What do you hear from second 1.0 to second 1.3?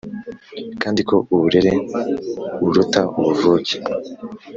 ko